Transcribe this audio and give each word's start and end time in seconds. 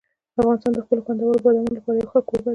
افغانستان 0.39 0.71
د 0.73 0.79
خپلو 0.85 1.05
خوندورو 1.05 1.41
بادامو 1.43 1.75
لپاره 1.77 1.97
یو 1.97 2.11
ښه 2.11 2.19
کوربه 2.27 2.43
دی. 2.49 2.49